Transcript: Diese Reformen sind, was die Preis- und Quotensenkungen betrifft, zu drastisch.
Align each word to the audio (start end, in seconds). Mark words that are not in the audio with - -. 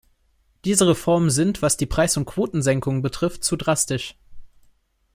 Diese 0.65 0.87
Reformen 0.87 1.29
sind, 1.29 1.61
was 1.61 1.77
die 1.77 1.85
Preis- 1.85 2.17
und 2.17 2.25
Quotensenkungen 2.25 3.03
betrifft, 3.03 3.43
zu 3.43 3.55
drastisch. 3.55 4.15